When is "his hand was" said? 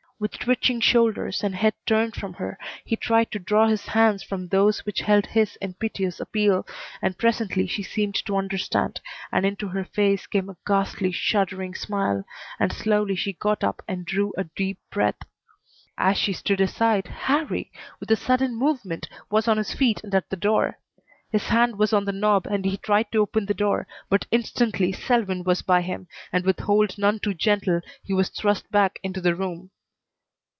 21.31-21.93